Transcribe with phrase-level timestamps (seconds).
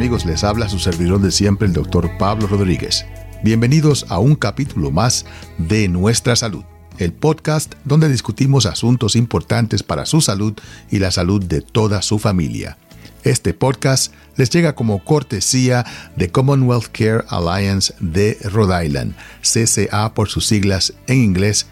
[0.00, 3.04] Amigos, les habla su servidor de siempre, el doctor Pablo Rodríguez.
[3.44, 5.26] Bienvenidos a un capítulo más
[5.58, 6.64] de Nuestra Salud,
[6.96, 10.54] el podcast donde discutimos asuntos importantes para su salud
[10.90, 12.78] y la salud de toda su familia.
[13.24, 15.84] Este podcast les llega como cortesía
[16.16, 21.66] de Commonwealth Care Alliance de Rhode Island, CCA por sus siglas en inglés,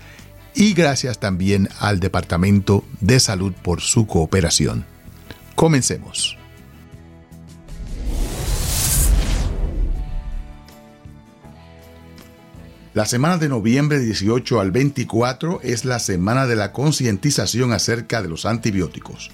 [0.55, 4.85] y gracias también al Departamento de Salud por su cooperación.
[5.55, 6.38] Comencemos.
[12.99, 18.29] La semana de noviembre 18 al 24 es la semana de la concientización acerca de
[18.29, 19.31] los antibióticos.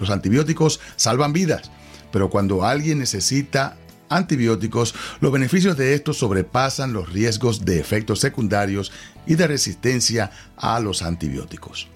[0.00, 1.70] Los antibióticos salvan vidas,
[2.10, 3.76] pero cuando alguien necesita
[4.08, 8.90] antibióticos, los beneficios de estos sobrepasan los riesgos de efectos secundarios
[9.24, 11.86] y de resistencia a los antibióticos.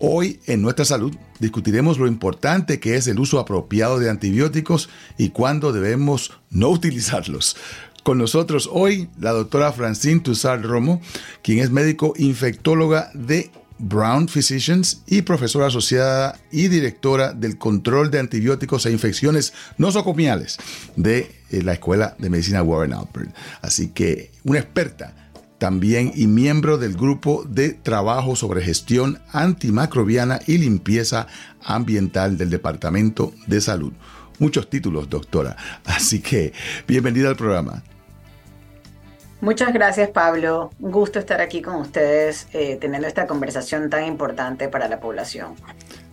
[0.00, 5.28] Hoy en nuestra salud discutiremos lo importante que es el uso apropiado de antibióticos y
[5.28, 7.56] cuándo debemos no utilizarlos.
[8.02, 11.00] Con nosotros hoy la doctora Francine Toussaint Romo,
[11.42, 18.18] quien es médico infectóloga de Brown Physicians y profesora asociada y directora del control de
[18.18, 20.58] antibióticos e infecciones nosocomiales
[20.96, 23.34] de eh, la Escuela de Medicina Warren Alpert.
[23.60, 25.14] Así que una experta
[25.58, 31.28] también y miembro del grupo de trabajo sobre gestión antimacrobiana y limpieza
[31.62, 33.92] ambiental del Departamento de Salud.
[34.40, 35.56] Muchos títulos, doctora.
[35.84, 36.52] Así que
[36.88, 37.84] bienvenida al programa.
[39.42, 40.70] Muchas gracias, Pablo.
[40.78, 45.56] Un gusto estar aquí con ustedes eh, teniendo esta conversación tan importante para la población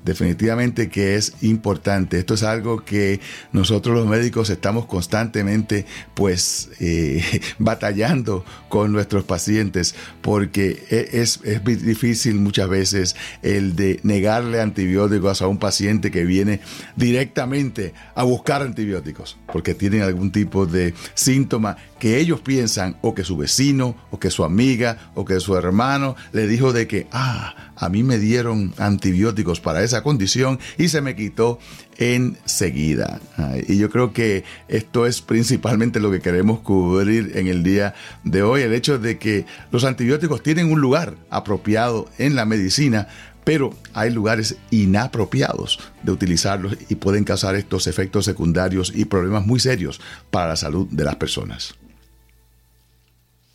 [0.03, 2.19] definitivamente que es importante.
[2.19, 3.19] Esto es algo que
[3.51, 7.23] nosotros los médicos estamos constantemente pues eh,
[7.59, 15.41] batallando con nuestros pacientes porque e, es, es, difícil muchas veces el de negarle antibióticos
[15.41, 16.61] a un paciente que viene
[16.95, 23.23] directamente a buscar antibióticos porque tienen algún tipo de síntoma que ellos piensan o que
[23.23, 27.73] su vecino o que su amiga o que su hermano le dijo de que, ah,
[27.75, 31.59] a mí me dieron antibióticos para esa condición y se me quitó
[31.97, 33.19] enseguida.
[33.67, 37.93] Y yo creo que esto es principalmente lo que queremos cubrir en el día
[38.23, 43.07] de hoy, el hecho de que los antibióticos tienen un lugar apropiado en la medicina,
[43.43, 49.59] pero hay lugares inapropiados de utilizarlos y pueden causar estos efectos secundarios y problemas muy
[49.59, 49.99] serios
[50.29, 51.75] para la salud de las personas.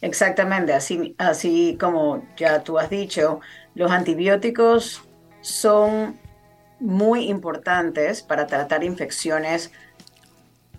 [0.01, 3.41] Exactamente, así, así como ya tú has dicho,
[3.75, 5.03] los antibióticos
[5.41, 6.19] son
[6.81, 9.73] muy importantes para tratar infecciones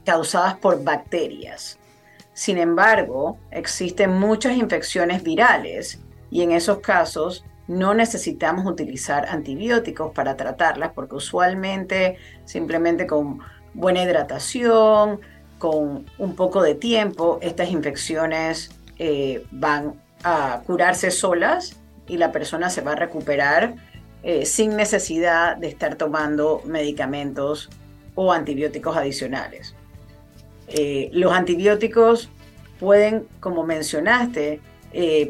[0.06, 1.80] causadas por bacterias.
[2.34, 6.00] Sin embargo, existen muchas infecciones virales
[6.30, 13.40] y en esos casos no necesitamos utilizar antibióticos para tratarlas porque usualmente simplemente con
[13.74, 15.22] buena hidratación,
[15.58, 22.70] con un poco de tiempo, estas infecciones eh, van a curarse solas y la persona
[22.70, 23.76] se va a recuperar
[24.24, 27.70] eh, sin necesidad de estar tomando medicamentos
[28.16, 29.76] o antibióticos adicionales.
[30.68, 32.30] Eh, los antibióticos
[32.80, 34.62] pueden, como mencionaste,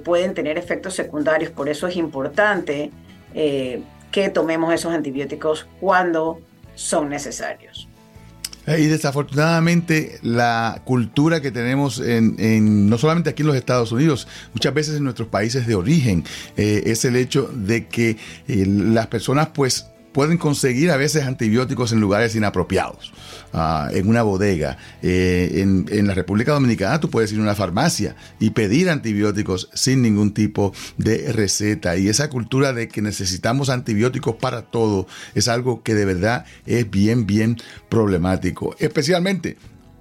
[0.04, 2.92] pueden tener efectos secundarios, por eso es importante
[3.34, 6.40] que tomemos esos antibióticos cuando
[6.76, 7.88] son necesarios.
[8.68, 14.74] Y desafortunadamente la cultura que tenemos en, no solamente aquí en los Estados Unidos, muchas
[14.74, 16.24] veces en nuestros países de origen,
[16.58, 18.18] eh, es el hecho de que
[18.48, 23.12] eh, las personas pues pueden conseguir a veces antibióticos en lugares inapropiados,
[23.52, 24.78] ah, en una bodega.
[25.02, 30.02] Eh, en, la República Dominicana tú puedes ir a una farmacia y pedir antibióticos sin
[30.02, 31.98] ningún tipo de receta.
[31.98, 36.90] Y esa cultura de que necesitamos antibióticos para todo es algo que de verdad es
[36.90, 37.58] bien, bien
[37.90, 38.74] problemático.
[38.80, 39.58] Especialmente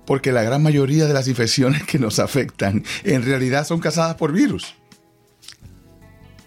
[0.07, 4.31] porque la gran mayoría de las infecciones que nos afectan en realidad son causadas por
[4.31, 4.77] virus.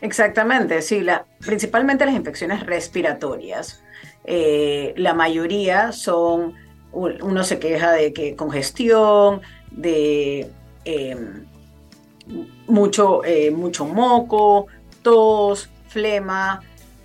[0.01, 1.05] Exactamente, sí,
[1.39, 3.83] principalmente las infecciones respiratorias.
[4.25, 6.53] Eh, la mayoría son,
[6.91, 9.41] uno se queja de que congestión,
[9.71, 10.49] de
[10.85, 11.45] em,
[12.67, 14.67] mucho, eh, mucho moco,
[15.01, 16.61] tos, flema,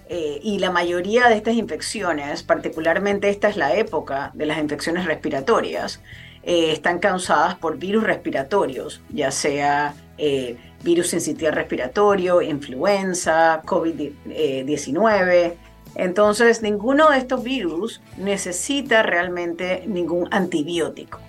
[0.09, 5.07] eh, y la mayoría de estas infecciones, particularmente esta es la época de las infecciones
[5.07, 6.01] respiratorias,
[6.45, 9.95] están causadas por virus respiratorios, ya sea
[10.83, 15.55] virus sensitivo respiratorio, influenza, COVID-19.
[15.95, 21.21] Entonces, ninguno de estos virus necesita realmente ningún antibiótico.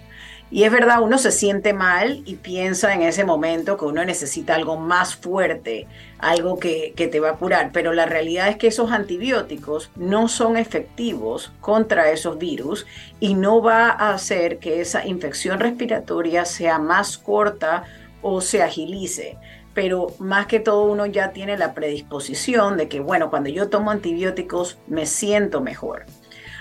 [0.53, 4.53] Y es verdad, uno se siente mal y piensa en ese momento que uno necesita
[4.53, 5.87] algo más fuerte,
[6.19, 10.27] algo que, que, te va a curar, pero la realidad es que esos antibióticos no
[10.27, 12.85] son efectivos contra esos virus
[13.19, 17.85] y no va a hacer que esa infección respiratoria sea más corta
[18.23, 19.37] o se agilice
[19.73, 23.91] pero más que todo uno ya tiene la predisposición de que, bueno, cuando yo tomo
[23.91, 26.05] antibióticos me siento mejor.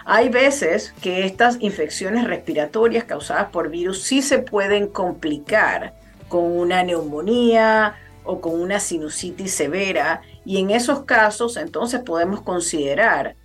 [0.05, 5.95] Hay veces que estas infecciones respiratorias causadas por virus sí se pueden complicar
[6.29, 13.37] con una neumonía o con una sinusitis severa y en esos casos entonces podemos considerar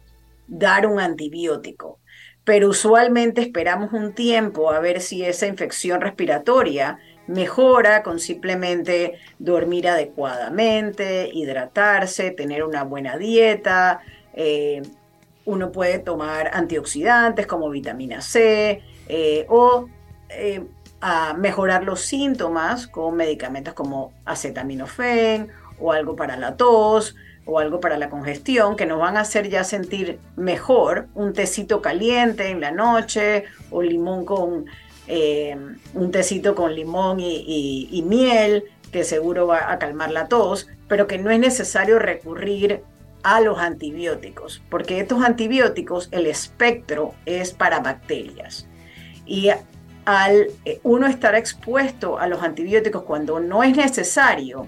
[0.48, 2.00] dar un antibiótico.
[2.44, 6.98] Pero usualmente esperamos un tiempo a ver si esa infección respiratoria
[7.28, 14.02] mejora con simplemente dormir adecuadamente, hidratarse, tener una buena dieta,
[14.34, 14.82] eh,
[15.46, 19.88] uno puede tomar antioxidantes como vitamina C eh, o
[20.30, 20.64] eh,
[21.38, 27.16] mejorar los síntomas con medicamentos como acetaminofén o algo para la tos
[27.46, 31.82] o algo para la congestión que nos van a hacer ya sentir mejor, un tecito
[31.82, 34.66] caliente en la noche o limón con
[35.08, 35.58] eh,
[35.94, 41.18] un tecito con limón y miel que seguro va a calmar la tos, pero que
[41.18, 42.84] no es necesario recurrir
[43.24, 48.68] a los antibióticos, porque estos antibióticos, el espectro es para bacterias.
[49.26, 49.50] Y
[50.06, 54.68] al eh, uno estar expuesto a los antibióticos cuando no es necesario,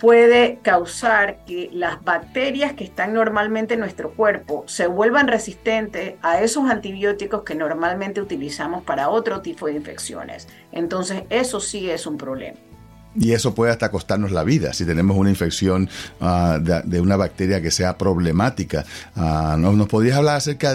[0.00, 6.40] puede causar que las bacterias que están normalmente en nuestro cuerpo se vuelvan resistentes a
[6.40, 10.48] esos antibióticos que normalmente utilizamos para otro tipo de infecciones.
[10.72, 12.69] Entonces, eso sí es un problema.
[13.18, 15.88] Y eso puede hasta costarnos la vida si tenemos una infección
[16.20, 18.84] ah, de, una bacteria que sea problemática.
[19.16, 20.72] Uh, ¿nos, podrías hablar acerca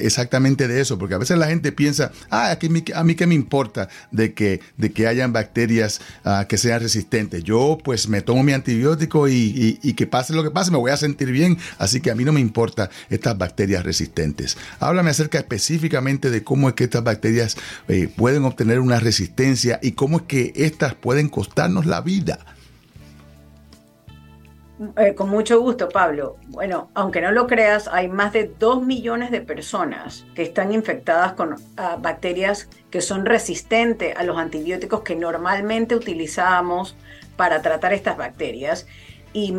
[0.00, 0.98] exactamente de eso?
[0.98, 4.32] Porque a veces la gente piensa, ah, a mí, a mí qué me importa de
[4.32, 7.44] que, de que hayan bacterias ah, que sean resistentes.
[7.44, 10.96] Yo pues me tomo mi antibiótico y, que pase lo que pase, me voy a
[10.96, 11.58] sentir bien.
[11.78, 14.56] Así que a mí no me importa estas bacterias resistentes.
[14.80, 17.56] Háblame acerca específicamente de cómo es que estas bacterias
[17.88, 21.28] eh, pueden obtener una resistencia y cómo es que estas pueden
[21.82, 22.38] la vida.
[24.96, 26.36] Eh, con mucho gusto, Pablo.
[26.48, 31.34] Bueno, aunque no lo creas, hay más de 2 millones de personas que están infectadas
[31.34, 36.96] con ah, bacterias que son resistentes a los antibióticos que normalmente utilizábamos
[37.36, 38.86] para tratar estas bacterias.
[39.32, 39.54] Y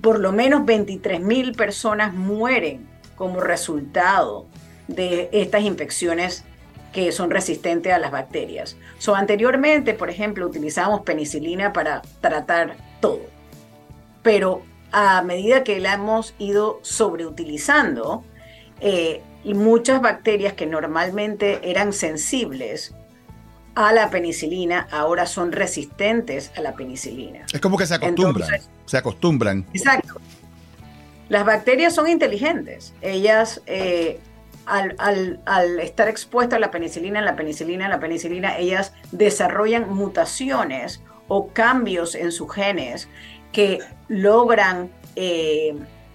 [0.00, 4.46] por lo menos 23 mil personas mueren como resultado
[4.88, 6.44] de estas infecciones
[6.96, 8.78] que son resistentes a las bacterias.
[8.96, 13.20] So, anteriormente, por ejemplo, utilizábamos penicilina para tratar todo,
[14.22, 14.62] pero
[14.92, 18.24] a medida que la hemos ido sobreutilizando,
[18.80, 22.94] eh, muchas bacterias que normalmente eran sensibles
[23.74, 27.44] a la penicilina ahora son resistentes a la penicilina.
[27.52, 29.66] Es como que se acostumbran, se acostumbran.
[29.74, 30.14] Exacto.
[31.28, 32.94] Las bacterias son inteligentes.
[33.02, 34.18] Ellas eh,
[34.66, 42.14] al, estar expuestas a la penicilina, la penicilina, la penicilina, ellas desarrollan mutaciones o cambios
[42.14, 43.08] en sus genes
[43.52, 43.78] que
[44.08, 45.74] logran eh,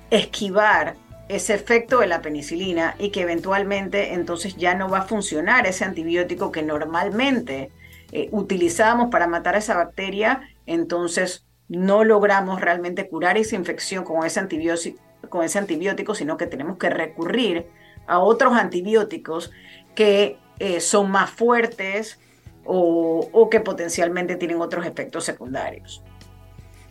[0.10, 0.96] esquivar
[1.28, 5.86] ese efecto de la penicilina y que eventualmente entonces ya no va a funcionar ese
[5.86, 7.72] antibiótico que normalmente
[8.12, 14.26] eh, utilizamos para matar a esa bacteria, entonces no logramos realmente curar esa infección con
[14.26, 17.68] ese antibiótico, con ese antibiótico sino que tenemos que recurrir
[18.12, 19.52] a otros antibióticos
[19.96, 22.20] que eh, son más fuertes
[22.66, 26.04] o, que potencialmente tienen otros efectos secundarios.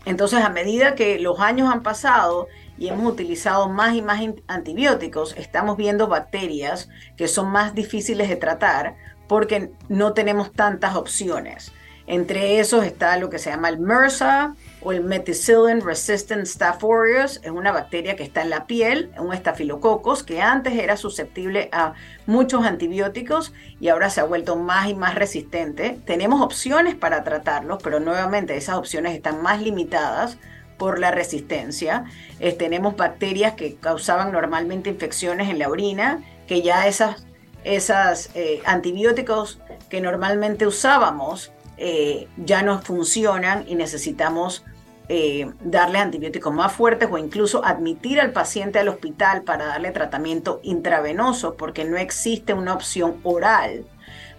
[0.07, 2.49] Entonces, a medida que los años han pasado
[2.79, 8.37] y hemos utilizado más y más antibióticos, estamos viendo bacterias que son más difíciles de
[8.37, 8.97] tratar
[9.29, 11.71] porque no tenemos tantas opciones.
[12.07, 17.41] Entre esos está lo que se llama el MRSA, o el Methicillin Resistant Staph aureus
[17.43, 21.95] es una bacteria que está en la piel, un estafilococos que antes era susceptible a
[22.27, 25.99] muchos antibióticos y ahora se ha vuelto más y más resistente.
[26.07, 30.39] Tenemos opciones para tratarlos, pero nuevamente esas opciones están más limitadas
[30.79, 32.05] por la resistencia.
[32.39, 37.27] Eh, tenemos bacterias que causaban normalmente infecciones en la orina, que ya esas,
[37.65, 39.61] esas eh, antibióticos
[39.91, 44.65] que normalmente usábamos eh, ya no funcionan y necesitamos
[45.13, 50.61] eh, darle antibióticos más fuertes o incluso admitir al paciente al hospital para darle tratamiento
[50.63, 53.85] intravenoso porque no existe una opción oral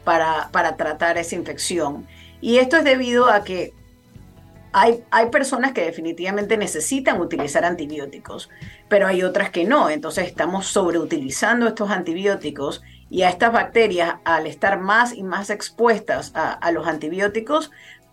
[0.05, 2.07] para, para tratar esa infección.
[2.39, 3.73] Y esto es debido a que
[4.71, 8.49] hay, hay, personas que definitivamente necesitan utilizar antibióticos,
[8.87, 9.89] pero hay otras que no.
[9.89, 16.31] Entonces estamos sobreutilizando estos antibióticos Y a estas bacterias, al estar más y más expuestas
[16.33, 17.71] a, los antibióticos,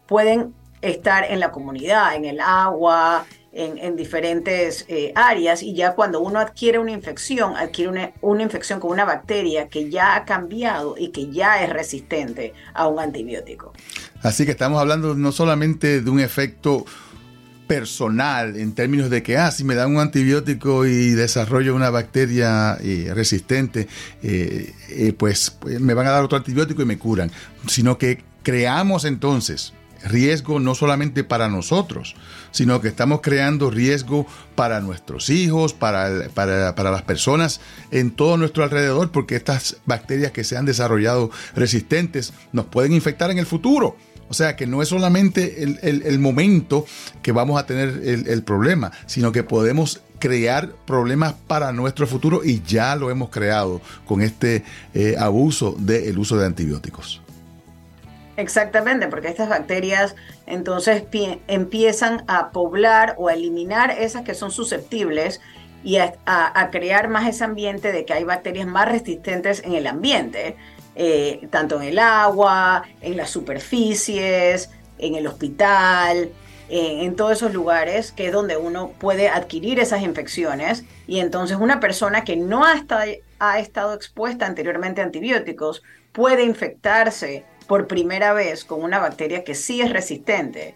[0.08, 6.20] pueden estar en la comunidad, en el agua, en, diferentes eh, áreas y ya cuando
[6.20, 11.08] uno adquiere una infección, adquiere una, infección con una bacteria que ya ha cambiado y
[11.08, 13.72] que ya es resistente a un antibiótico.
[14.22, 16.84] Así que estamos hablando no solamente de un efecto
[17.66, 22.78] personal en términos de que, ah, si me dan un antibiótico y desarrollo una bacteria
[22.80, 23.88] eh, resistente,
[24.22, 24.72] eh,
[25.18, 27.30] pues, pues me van a dar otro antibiótico y me curan,
[27.66, 29.74] sino que creamos entonces
[30.04, 32.14] riesgo no solamente para nosotros,
[32.50, 38.36] sino que estamos creando riesgo para nuestros hijos, para, para, para, las personas en todo
[38.36, 43.46] nuestro alrededor, porque estas bacterias que se han desarrollado resistentes nos pueden infectar en el
[43.46, 43.96] futuro.
[44.28, 46.84] O sea que no es solamente el, momento
[47.22, 52.62] que vamos a tener el, problema, sino que podemos crear problemas para nuestro futuro y
[52.62, 57.22] ya lo hemos creado con este eh, abuso del uso de antibióticos.
[58.38, 60.14] Exactamente, porque estas bacterias
[60.46, 61.02] entonces
[61.48, 65.40] empiezan a poblar o a eliminar esas que son susceptibles
[65.82, 70.56] y a crear más ese ambiente de que hay bacterias más resistentes en el ambiente.
[70.94, 76.30] Eh, tanto en el agua, en las superficies, en el hospital,
[76.68, 80.84] en todos esos lugares que es donde uno puede adquirir esas infecciones.
[81.08, 86.44] Y entonces una persona que no ha estado, ha estado expuesta anteriormente a antibióticos puede
[86.44, 90.74] infectarse por primera vez con una bacteria que sí es resistente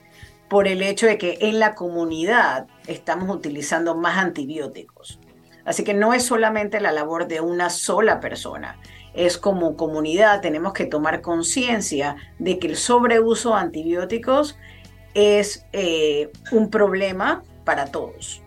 [0.49, 5.19] por el hecho de que en la comunidad estamos utilizando más antibióticos.
[5.65, 8.79] Así que no es solamente la labor de una sola persona,
[9.15, 14.59] es como comunidad tenemos que tomar conciencia de que el sobreuso de antibióticos
[15.15, 18.42] es eh, un problema para todos.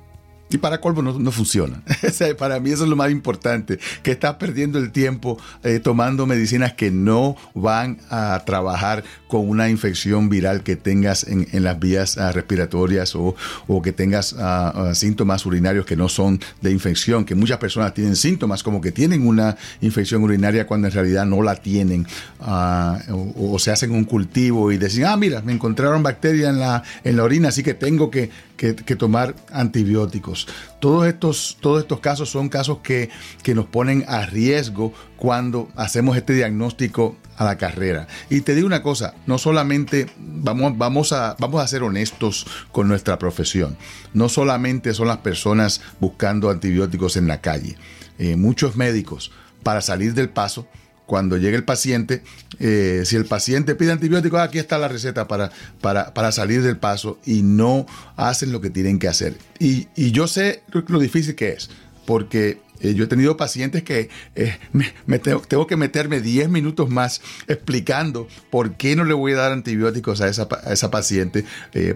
[0.56, 1.82] Y para colmo no, funciona.
[2.38, 6.72] para mí eso es lo más importante, que estás perdiendo el tiempo eh, tomando medicinas
[6.72, 12.32] que no van a trabajar con una infección viral que tengas en, las vías ah,
[12.32, 13.36] respiratorias o,
[13.84, 18.64] que tengas ah, síntomas urinarios que no son de infección, que muchas personas tienen síntomas
[18.64, 22.08] como que tienen una infección urinaria cuando en realidad no la tienen,
[22.40, 27.18] o, se hacen un cultivo y dicen, ah, mira, me encontraron bacteria en la, en
[27.18, 30.45] la orina, así que tengo que, que tomar antibióticos.
[30.80, 33.10] Todos estos, todos estos casos son casos que,
[33.54, 38.08] nos ponen a riesgo cuando hacemos este diagnóstico a la carrera.
[38.30, 42.88] Y te digo una cosa, no solamente vamos, vamos, a, vamos a ser honestos con
[42.88, 43.78] nuestra profesión,
[44.14, 47.78] no solamente son las personas buscando antibióticos en la calle,
[48.20, 49.32] eh, muchos médicos
[49.64, 50.68] para salir del paso
[51.06, 52.24] cuando llegue el paciente,
[52.60, 57.20] eh, si el paciente pide antibióticos, aquí está la receta para, para, salir del paso
[57.26, 57.86] y no
[58.16, 59.38] hacen lo que tienen que hacer.
[59.60, 61.70] Y, yo sé lo, difícil que es,
[62.06, 64.58] porque eh, yo he tenido pacientes que eh,
[65.06, 69.52] me, tengo, que meterme 10 minutos más explicando por qué no le voy a dar
[69.52, 71.46] antibióticos a esa, esa paciente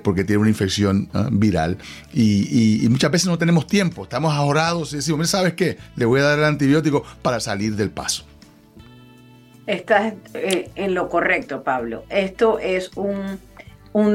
[0.04, 1.78] porque tiene una infección ah, viral.
[2.14, 5.78] Y, muchas veces no tenemos tiempo, estamos ahorrados y decimos, ¿sabes qué?
[5.96, 8.29] Le voy a dar el antibiótico para salir del paso.
[9.70, 12.04] Estás eh, en lo correcto, Pablo.
[12.10, 13.38] Esto es un,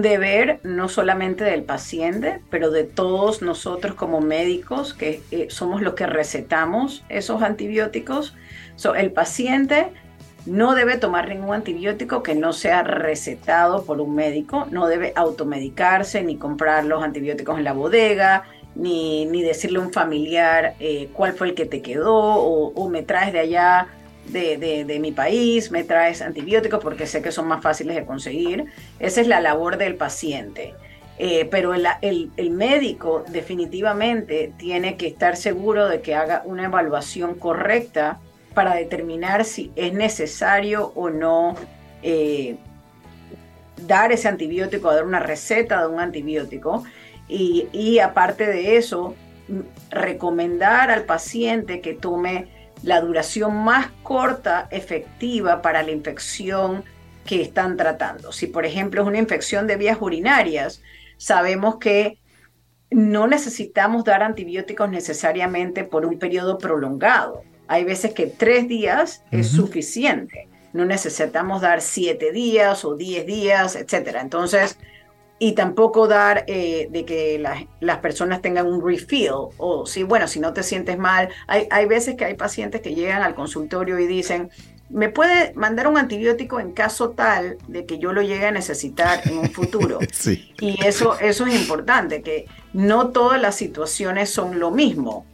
[0.03, 5.95] deber no solamente del paciente, pero de todos nosotros como médicos, que eh, somos los
[5.95, 8.35] que recetamos esos antibióticos.
[8.97, 9.93] el paciente
[10.45, 16.25] no debe tomar ningún antibiótico que no sea recetado por un médico, no debe automedicarse
[16.25, 18.43] ni comprar los antibióticos en la bodega,
[18.75, 23.05] ni, decirle a un familiar eh, cuál fue el que te quedó o, o me
[23.05, 23.87] traes de allá
[24.29, 28.67] de, mi país, me traes antibióticos porque sé que son más fáciles de conseguir.
[28.99, 30.75] Esa es la labor del paciente.
[31.17, 37.35] Eh, pero el, el, médico definitivamente tiene que estar seguro de que haga una evaluación
[37.37, 38.19] correcta
[38.53, 41.55] para determinar si es necesario o no
[42.03, 42.57] eh,
[43.87, 46.83] dar ese antibiótico, dar una receta de un antibiótico.
[47.29, 49.15] Y, y aparte de eso,
[49.91, 52.49] recomendar al paciente que tome
[52.85, 56.85] la duración más corta efectiva para la infección
[57.25, 58.31] que están tratando.
[58.31, 60.83] Si, por ejemplo, es una infección de vías urinarias,
[61.17, 62.19] sabemos que
[62.91, 67.43] no necesitamos dar antibióticos necesariamente por un periodo prolongado.
[67.67, 70.49] Hay veces que tres días es suficiente.
[70.75, 74.19] No necesitamos dar siete días o diez días, etc.
[74.21, 74.79] Entonces,
[75.39, 77.43] y tampoco dar eh, de que
[77.81, 81.29] las personas tengan un refill o si, bueno, si no te sientes mal.
[81.47, 84.51] Hay, hay veces que hay pacientes que llegan al consultorio y dicen,
[84.91, 89.27] me puede mandar un antibiótico en caso tal de que yo lo llegue a necesitar
[89.27, 89.99] en un futuro.
[90.13, 90.55] Sí.
[90.61, 95.27] Y eso, eso es importante, que no todas las situaciones son lo mismo.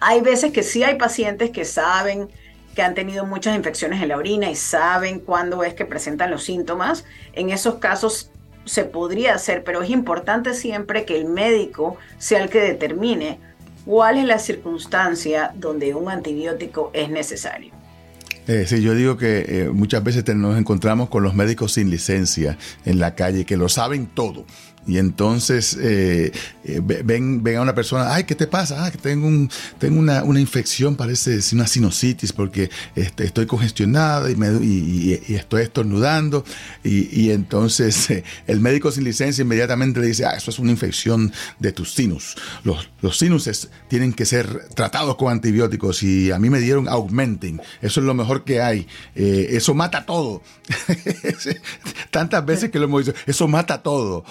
[0.00, 2.28] Hay veces que sí hay pacientes que saben
[2.74, 6.42] que han tenido muchas infecciones en la orina y saben cuándo es que presentan los
[6.42, 8.31] síntomas, en esos casos
[8.64, 13.38] se podría hacer, pero es importante siempre que el médico sea el que determine
[13.84, 17.72] cuál es la circunstancia donde un antibiótico es necesario.
[18.48, 22.58] Eh, sí, yo digo que eh, muchas veces nos encontramos con los médicos sin licencia
[22.84, 24.46] en la calle que lo saben todo
[24.86, 26.32] y entonces eh,
[26.64, 28.84] eh, ven, ven a una persona, ay, ¿qué te pasa?
[28.84, 29.48] Ah, que tengo, un,
[29.78, 35.62] tengo una, una infección, parece una sinusitis, porque este, estoy congestionada y, me, y, estoy
[35.62, 36.44] estornudando.
[36.82, 41.32] Y, entonces eh, el médico sin licencia inmediatamente le dice, ah, eso es una infección
[41.60, 42.36] de tus sinus.
[42.64, 47.60] Los, los sinuses tienen que ser tratados con antibióticos y a mí me dieron augmenting.
[47.80, 48.88] Eso es lo mejor que hay.
[49.14, 50.42] eso mata todo.
[52.10, 54.24] Tantas veces que lo hemos dicho, eso mata todo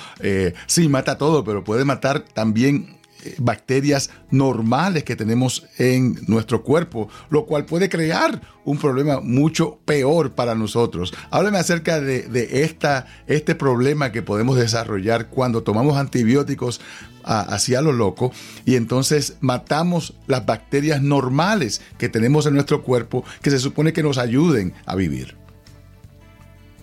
[0.66, 7.08] sí, mata todo, pero puede matar también eh, bacterias normales que tenemos en nuestro cuerpo,
[7.30, 11.14] lo cual puede crear un problema mucho peor para nosotros.
[11.30, 16.82] Háblame acerca de, esta, este problema que podemos desarrollar cuando tomamos antibióticos
[17.24, 18.32] hacia lo loco
[18.66, 24.02] y entonces matamos las bacterias normales que tenemos en nuestro cuerpo que se supone que
[24.02, 25.41] nos ayuden a vivir.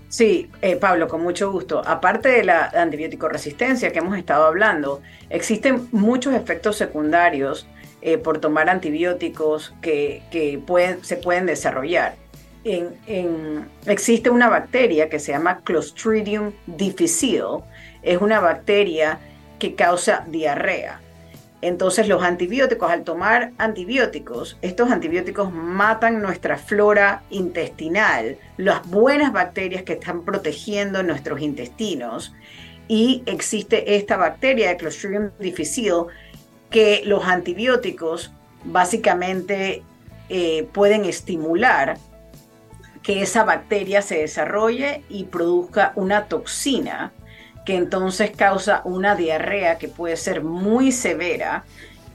[0.08, 1.82] Sí, eh, Pablo, con mucho gusto.
[1.86, 7.66] Aparte de la antibiótico resistencia que hemos estado hablando, existen muchos efectos secundarios
[8.00, 12.14] eh, por tomar antibióticos que, pueden, se pueden desarrollar.
[13.86, 17.62] existe una bacteria que se llama Clostridium difficile.
[18.02, 19.18] Es una bacteria
[19.58, 21.00] que causa diarrea.
[21.60, 29.82] Entonces los antibióticos, al tomar antibióticos, estos antibióticos matan nuestra flora intestinal, las buenas bacterias
[29.82, 32.32] que están protegiendo nuestros intestinos.
[32.86, 36.04] Y existe esta bacteria Clostridium difficile
[36.70, 38.32] que los antibióticos
[38.64, 39.82] básicamente
[40.28, 41.98] eh, pueden estimular
[43.02, 47.12] que esa bacteria se desarrolle y produzca una toxina
[47.68, 51.66] que entonces causa una diarrea que puede ser muy severa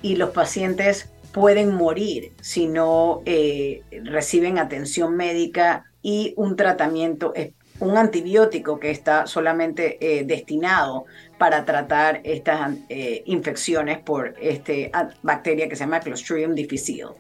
[0.02, 7.36] y los pacientes pueden morir si no eh, reciben atención médica y un tratamiento,
[7.80, 11.06] un antibiótico que está solamente eh, destinado
[11.38, 17.12] para tratar estas eh, infecciones por esta bacteria que se llama Clostridium difficile.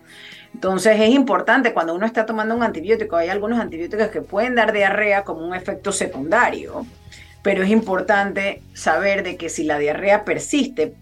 [0.55, 4.73] Entonces es importante cuando uno está tomando un antibiótico, hay algunos antibióticos que pueden dar
[4.73, 6.83] diarrea como un efecto secundario
[7.43, 10.95] pero es importante saber de que si la diarrea persiste,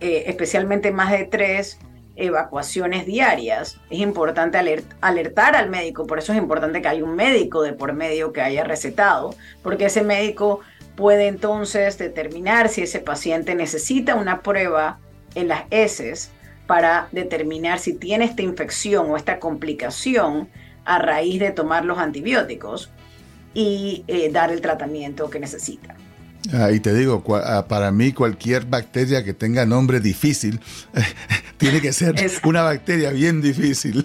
[0.00, 1.78] eh, especialmente más de tres
[2.14, 4.58] evacuaciones diarias, es importante
[5.00, 8.40] alertar al médico, por eso es importante que haya un médico de por medio que
[8.40, 10.60] haya recetado, porque ese médico
[10.94, 14.98] puede entonces determinar si ese paciente necesita una prueba
[15.34, 16.30] en las heces
[16.66, 20.48] para determinar si tiene esta infección o esta complicación
[20.84, 22.90] a raíz de tomar los antibióticos
[23.54, 25.94] y eh, dar el tratamiento que necesita.
[26.52, 30.60] Ah, y te digo, ah, para mí cualquier bacteria que tenga nombre difícil
[31.56, 34.04] tiene que ser una bacteria bien difícil.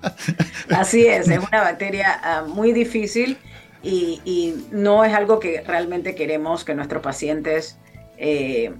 [0.70, 3.38] Así es, es una bacteria ah, muy difícil
[3.82, 7.78] y, no es algo que realmente queremos que nuestros pacientes
[8.18, 8.72] eh,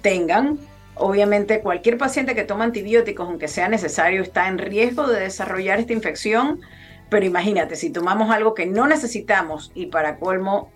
[0.00, 0.58] tengan.
[0.94, 5.92] Obviamente cualquier paciente que toma antibióticos, aunque sea necesario, está en riesgo de desarrollar esta
[5.92, 6.60] infección
[7.10, 10.70] pero imagínate, si tomamos algo que no necesitamos y para colmo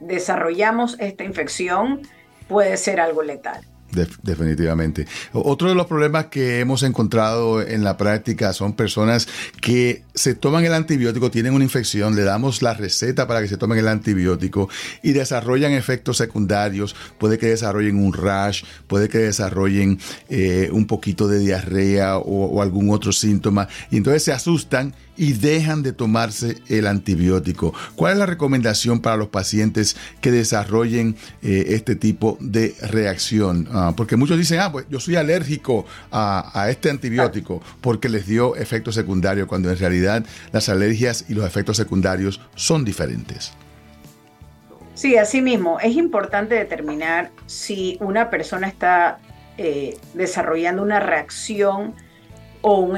[0.00, 2.02] desarrollamos esta infección,
[2.48, 3.64] puede ser algo letal
[4.22, 5.06] definitivamente.
[5.32, 9.28] Otro de los problemas que hemos encontrado en la práctica son personas
[9.60, 13.56] que se toman el antibiótico, tienen una infección, le damos la receta para que se
[13.56, 14.68] tomen el antibiótico
[15.02, 16.94] y desarrollan efectos secundarios.
[17.18, 22.90] Puede que desarrollen un rash, puede que desarrollen eh, un poquito de diarrea o, algún
[22.90, 27.72] otro síntoma y entonces se asustan y dejan de tomarse el antibiótico.
[27.94, 33.68] ¿Cuál es la recomendación para los pacientes que desarrollen eh, este tipo de reacción?
[33.72, 38.56] Ah, porque muchos dicen, ah, pues yo soy alérgico a, este antibiótico porque les dio
[38.56, 43.52] efecto secundario, cuando en realidad las alergias y los efectos secundarios son diferentes.
[44.94, 45.78] Sí, así mismo.
[45.78, 49.18] Es importante determinar si una persona está
[49.58, 51.94] eh, desarrollando una reacción
[52.62, 52.96] o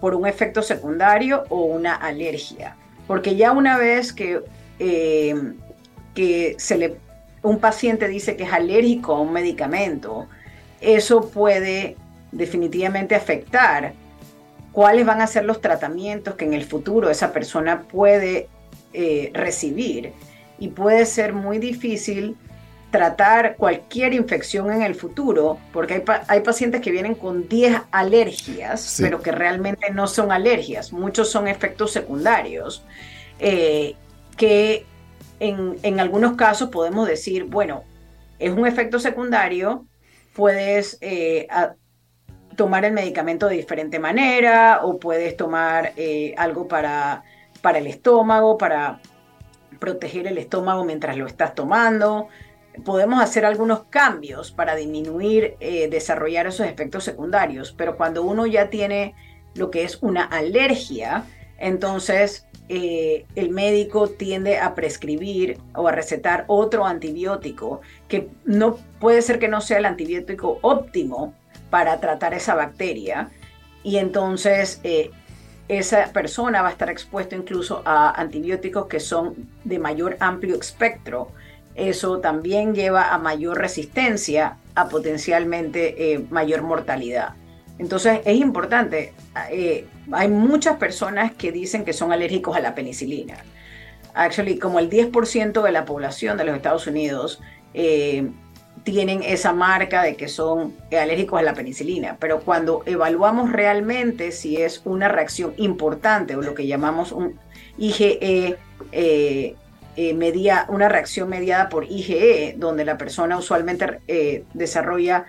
[0.00, 2.76] por un efecto secundario o una alergia.
[3.06, 4.40] Porque ya una vez que,
[4.78, 5.34] eh,
[6.14, 6.96] que se le
[7.44, 10.26] un paciente dice que es alérgico a un medicamento,
[10.80, 11.96] eso puede
[12.32, 13.92] definitivamente afectar
[14.72, 18.48] cuáles van a ser los tratamientos que en el futuro esa persona puede
[18.92, 20.12] eh, recibir.
[20.58, 22.36] Y puede ser muy difícil
[22.94, 29.20] tratar cualquier infección en el futuro, porque hay, pacientes que vienen con 10 alergias, pero
[29.20, 32.84] que realmente no son alergias, muchos son efectos secundarios,
[33.40, 33.96] eh,
[34.36, 34.86] que
[35.40, 37.82] en, algunos casos podemos decir, bueno,
[38.38, 39.88] es un efecto secundario,
[40.32, 41.48] puedes eh,
[42.54, 47.24] tomar el medicamento de diferente manera o puedes tomar eh, algo para,
[47.60, 49.00] para el estómago, para
[49.80, 52.28] proteger el estómago mientras lo estás tomando.
[52.84, 58.70] Podemos hacer algunos cambios para disminuir, eh, desarrollar esos efectos secundarios, pero cuando uno ya
[58.70, 59.14] tiene
[59.54, 61.24] lo que es una alergia,
[61.58, 69.22] entonces eh, el médico tiende a prescribir o a recetar otro antibiótico que no puede
[69.22, 71.34] ser que no sea el antibiótico óptimo
[71.68, 73.30] para tratar esa bacteria
[73.82, 75.10] y entonces eh,
[75.68, 79.34] esa persona va a estar expuesto incluso a antibióticos que son
[79.64, 81.28] de mayor amplio espectro.
[81.74, 87.34] Eso también lleva a mayor resistencia, a potencialmente eh, mayor mortalidad.
[87.78, 89.12] Entonces es importante,
[89.50, 93.38] eh, hay muchas personas que dicen que son alérgicos a la penicilina.
[94.14, 97.40] Actually, como el 10% de la población de los Estados Unidos
[97.74, 98.30] eh,
[98.84, 104.56] tienen esa marca de que son alérgicos a la penicilina, pero cuando evaluamos realmente si
[104.58, 107.40] es una reacción importante o lo que llamamos un
[107.78, 108.56] IgE,
[108.92, 109.56] eh,
[109.96, 114.00] media, una reacción mediada por IgE, donde la persona usualmente
[114.52, 115.26] desarrolla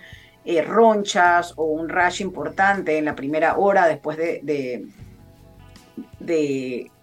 [0.47, 4.85] eh, ronchas o un rash importante en la primera hora después de,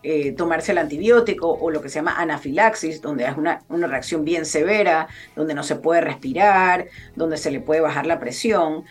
[0.04, 4.46] eh, tomarse el antibiótico o lo que se llama anafilaxis, donde es una, reacción bien
[4.46, 8.84] severa, donde no se puede respirar, donde se le puede bajar la presión.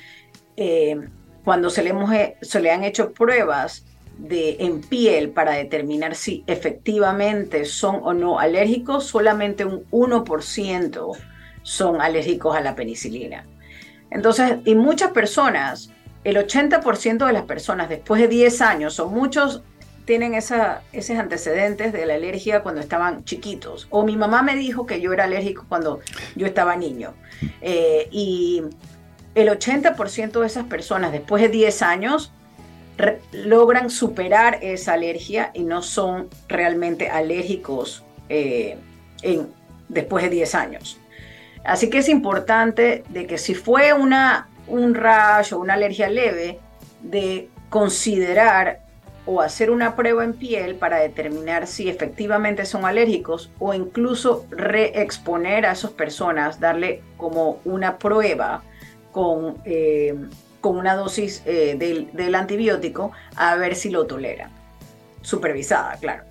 [0.57, 0.99] Eh,
[1.45, 3.85] cuando se le han hecho pruebas
[4.21, 11.17] de, en piel para determinar si efectivamente son o no alérgicos, solamente un 1%
[11.63, 13.45] son alérgicos a la penicilina.
[14.11, 15.89] Entonces, y muchas personas,
[16.23, 19.63] el 80% de las personas después de 10 años, o muchos
[20.05, 23.87] tienen esa, esos antecedentes de la alergia cuando estaban chiquitos.
[23.89, 25.99] O mi mamá me dijo que yo era alérgico cuando
[26.35, 27.13] yo estaba niño.
[27.61, 28.61] Eh, y
[29.33, 32.33] el 80% de esas personas después de 10 años
[33.31, 38.77] logran superar esa alergia y no son realmente alérgicos eh,
[39.89, 40.97] después de 10 años.
[41.63, 46.59] Así que es importante de que si fue una, un rash o una alergia leve,
[47.01, 48.79] de considerar
[49.25, 55.65] o hacer una prueba en piel para determinar si efectivamente son alérgicos o incluso reexponer
[55.65, 58.63] a esas personas, darle como una prueba
[59.11, 60.15] con, eh,
[60.61, 64.51] con una dosis eh, del, del antibiótico a ver si lo toleran.
[65.21, 66.23] Supervisada, claro.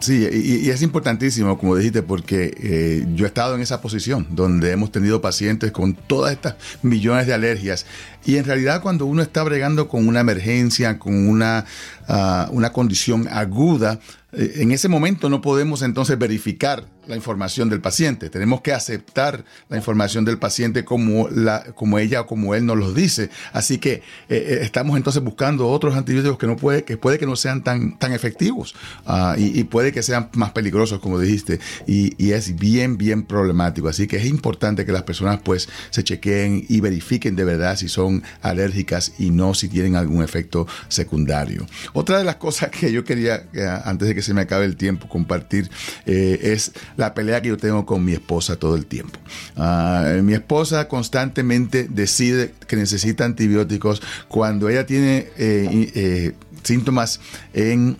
[0.00, 4.72] Sí, y, es importantísimo, como dijiste, porque eh, yo he estado en esa posición donde
[4.72, 7.86] hemos tenido pacientes con todas estas millones de alergias
[8.26, 11.64] y en realidad cuando uno está bregando con una emergencia, con una,
[12.08, 14.00] ah, una condición aguda,
[14.32, 18.30] eh, en ese momento no podemos entonces verificar la información del paciente.
[18.30, 22.76] Tenemos que aceptar la información del paciente como, la, como ella o como él nos
[22.76, 23.30] lo dice.
[23.52, 27.26] Así que eh, eh, estamos entonces buscando otros antibióticos que no puede que puede que
[27.26, 28.74] no sean tan, tan efectivos
[29.06, 31.60] ah, y, puede que sean más peligrosos, como dijiste.
[31.86, 33.88] Y, es bien, bien problemático.
[33.88, 37.88] Así que es importante que las personas pues se chequeen y verifiquen de verdad si
[37.88, 41.66] son alérgicas y no si tienen algún efecto secundario.
[41.92, 43.46] Otra de las cosas que yo quería,
[43.84, 45.70] antes de que se me acabe el tiempo, compartir
[46.06, 49.18] eh, es la pelea que yo tengo con mi esposa todo el tiempo.
[49.56, 57.20] Ah, mi esposa constantemente decide que necesita antibióticos cuando ella tiene eh, eh, síntomas
[57.52, 57.98] en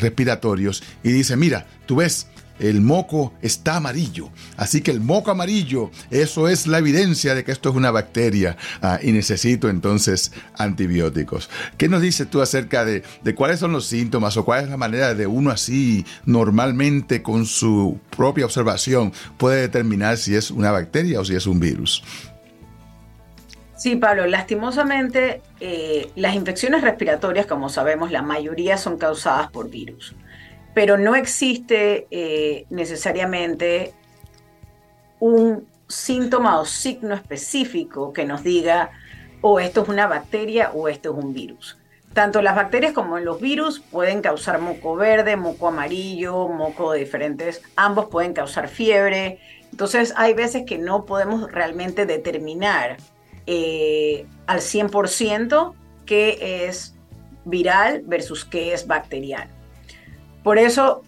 [0.00, 2.26] respiratorios y dice, mira, tú ves,
[2.58, 4.30] el moco está amarillo.
[4.56, 8.56] Así que el moco amarillo, eso es la evidencia de que esto es una bacteria
[8.82, 11.50] ah, y necesito entonces antibióticos.
[11.76, 13.02] ¿Qué nos dices tú acerca de,
[13.34, 17.98] cuáles son los síntomas o cuál es la manera de uno así normalmente con su
[18.16, 22.02] propia observación puede determinar si es una bacteria o si es un virus?
[23.76, 30.14] Sí, Pablo, lastimosamente eh, las infecciones respiratorias, como sabemos, la mayoría son causadas por virus
[30.74, 33.94] pero no existe eh, necesariamente
[35.20, 38.90] un síntoma o signo específico que nos diga,
[39.40, 41.78] o oh, esto es una bacteria o esto es un virus.
[42.12, 47.62] Tanto las bacterias como los virus pueden causar moco verde, moco amarillo, moco de diferentes,
[47.76, 49.38] ambos pueden causar fiebre.
[49.70, 52.96] Entonces hay veces que no podemos realmente determinar
[53.46, 55.74] eh, al 100%
[56.06, 56.94] qué es
[57.44, 59.53] viral versus qué es bacteriano.
[60.44, 61.02] Por eso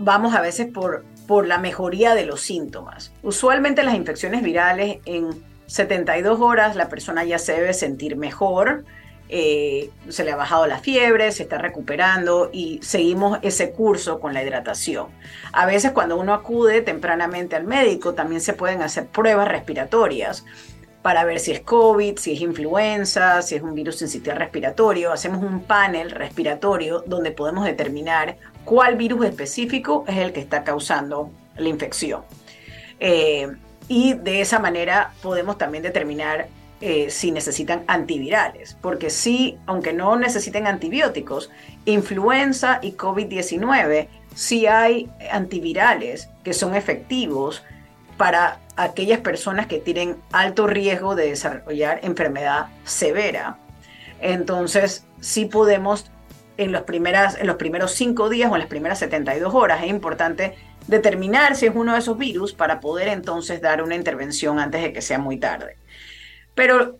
[0.00, 3.12] vamos a veces por por la mejoría de los síntomas.
[3.22, 5.28] Usualmente las infecciones virales en
[5.66, 8.84] 72 horas la persona ya se debe sentir mejor,
[9.28, 14.32] eh, se le ha bajado la fiebre, se está recuperando y seguimos ese curso con
[14.32, 15.08] la hidratación.
[15.52, 20.46] A veces cuando uno acude tempranamente al médico también se pueden hacer pruebas respiratorias
[21.02, 25.12] para ver si es COVID, si es influenza, si es un virus sistema respiratorio.
[25.12, 28.36] Hacemos un panel respiratorio donde podemos determinar
[28.68, 32.20] cuál virus específico es el que está causando la infección.
[33.00, 33.48] Eh,
[33.88, 36.48] y de esa manera podemos también determinar
[36.82, 41.50] eh, si necesitan antivirales, porque sí, aunque no necesiten antibióticos,
[41.86, 47.64] influenza y COVID-19, sí hay antivirales que son efectivos
[48.18, 53.56] para aquellas personas que tienen alto riesgo de desarrollar enfermedad severa.
[54.20, 56.10] Entonces, sí podemos
[56.58, 59.88] en los, primeras, en los primeros cinco días o en las primeras 72 horas, es
[59.88, 64.82] importante determinar si es uno de esos virus para poder entonces dar una intervención antes
[64.82, 65.76] de que sea muy tarde.
[66.54, 66.98] Pero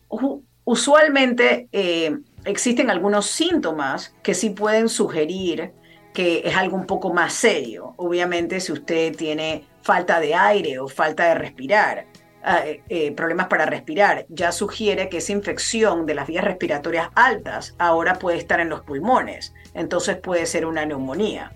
[0.64, 5.73] usualmente eh, existen algunos síntomas que sí pueden sugerir
[6.14, 7.94] que es algo un poco más serio.
[7.97, 12.07] Obviamente si usted tiene falta de aire o falta de respirar,
[12.46, 17.74] eh, eh, problemas para respirar, ya sugiere que esa infección de las vías respiratorias altas
[17.79, 21.53] ahora puede estar en los pulmones, entonces puede ser una neumonía.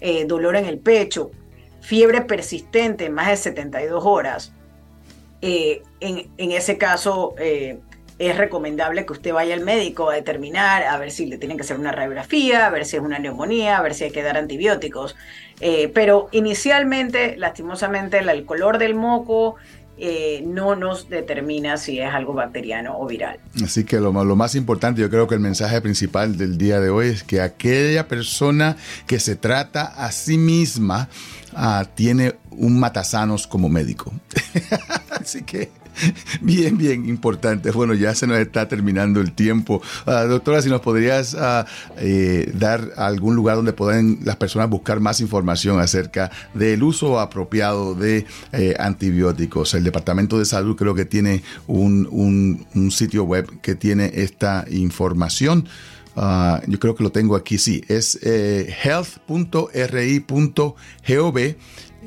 [0.00, 1.30] Eh, dolor en el pecho,
[1.80, 4.52] fiebre persistente más de 72 horas.
[5.42, 7.34] En, en, ese caso,
[8.18, 11.62] es recomendable que usted vaya al médico a determinar, a ver si le tienen que
[11.62, 14.36] hacer una radiografía, a ver si es una neumonía, a ver si hay que dar
[14.36, 15.16] antibióticos.
[15.60, 19.56] Eh, pero inicialmente, lastimosamente, el color del moco
[19.98, 23.38] eh, no nos determina si es algo bacteriano o viral.
[23.62, 27.08] Así que lo, más importante, yo creo que el mensaje principal del día de hoy
[27.08, 28.76] es que aquella persona
[29.06, 31.08] que se trata a sí misma
[31.54, 34.12] ah, tiene un matasanos como médico.
[35.10, 35.70] Así que
[36.40, 37.70] Bien, bien importante.
[37.70, 39.82] Bueno, ya se nos está terminando el tiempo.
[40.06, 41.66] Ah, doctora, si nos podrías ah,
[41.98, 47.94] eh, dar algún lugar donde puedan las personas buscar más información acerca del uso apropiado
[47.94, 49.74] de eh, antibióticos.
[49.74, 55.68] El Departamento de Salud creo que tiene un, sitio web que tiene esta información.
[56.14, 59.72] Ah, yo creo que lo tengo aquí, sí, es eh, health.ri.gov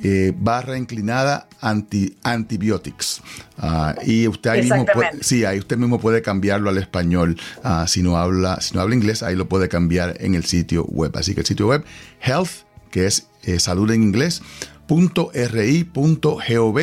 [0.04, 3.22] eh, barra inclinada anti, antibiotics.
[3.58, 7.38] Ah, y usted ahí mismo puede, sí, ahí usted mismo puede cambiarlo al español.
[7.64, 10.86] Ah, si no habla, si no habla inglés, ahí lo puede cambiar en el sitio
[10.86, 11.12] web.
[11.18, 11.84] Así que el sitio web
[12.22, 14.44] health, que es eh, salud en inglés,
[14.88, 16.80] .ri.gov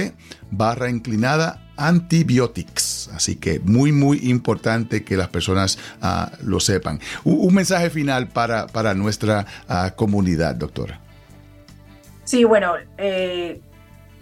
[0.51, 3.09] barra inclinada antibiotics.
[3.15, 6.99] Así que muy, muy importante que las personas ah, lo sepan.
[7.23, 9.47] Un, mensaje final para, para nuestra
[9.95, 11.01] comunidad, doctora.
[12.25, 13.61] Sí, bueno, eh,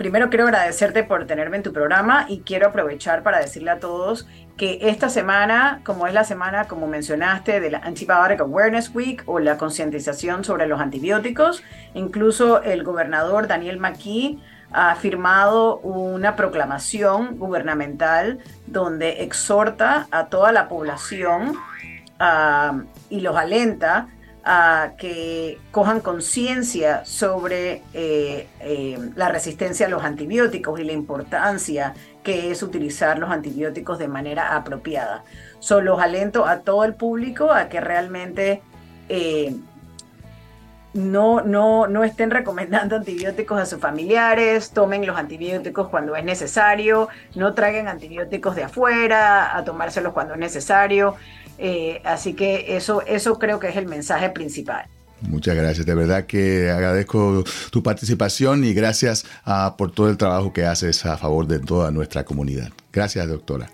[0.00, 4.26] primero quiero agradecerte por tenerme en tu programa y quiero aprovechar para decirle a todos
[4.56, 9.40] que esta semana, como es la semana, como mencionaste, de la Antibiotic Awareness Week o
[9.40, 14.38] la concientización sobre los antibióticos, incluso el gobernador Daniel McKee
[14.72, 21.56] ha firmado una proclamación gubernamental donde exhorta a toda la población
[22.18, 24.08] ah, y los alenta
[24.52, 31.94] a que cojan conciencia sobre eh, eh, la resistencia a los antibióticos y la importancia
[32.24, 35.22] que es utilizar los antibióticos de manera apropiada.
[35.60, 38.60] Solo los alento a todo el público a que realmente
[39.08, 39.54] eh,
[40.94, 47.08] no, no, no estén recomendando antibióticos a sus familiares, tomen los antibióticos cuando es necesario,
[47.36, 51.14] no traigan antibióticos de afuera, a tomárselos cuando es necesario.
[51.62, 54.86] Eh, así que eso, eso creo que es el mensaje principal.
[55.20, 60.54] Muchas gracias, de verdad que agradezco tu participación y gracias ah, por todo el trabajo
[60.54, 62.70] que haces a favor de toda nuestra comunidad.
[62.90, 63.68] Gracias, doctora.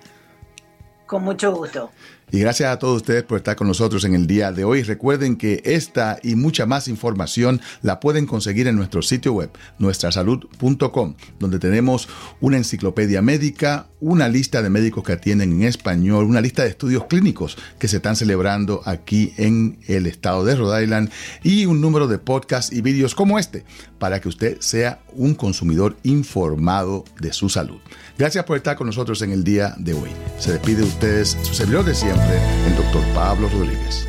[1.07, 1.93] Con mucho gusto.
[2.33, 4.83] Y gracias a todos ustedes por estar con nosotros en el día de hoy.
[4.83, 11.15] Recuerden que esta y mucha más información la pueden conseguir en nuestro sitio web, nuestrasalud.com,
[11.39, 12.09] donde tenemos
[12.41, 17.05] una enciclopedia médica, una lista de médicos que atienden en español, una lista de estudios
[17.05, 21.11] clínicos que se están celebrando aquí en el estado de Rhode Island
[21.45, 23.65] y un número de podcasts y vídeos como este
[24.01, 27.79] para que usted sea un consumidor informado de su salud.
[28.19, 30.11] Gracias por estar con nosotros en el día de hoy.
[30.39, 34.09] Se despide de ustedes su servidor de siempre, el doctor Pablo Rodríguez.